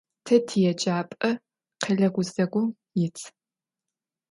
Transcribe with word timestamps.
Te 0.25 0.35
tiêcap'e 0.47 1.29
khele 1.83 2.07
guzegum 2.15 2.67
yit. 2.99 3.17